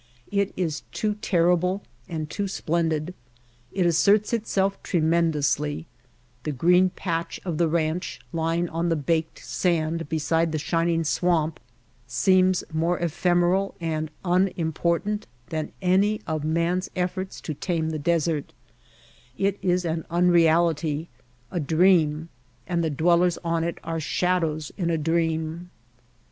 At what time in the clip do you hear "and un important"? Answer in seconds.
13.79-15.27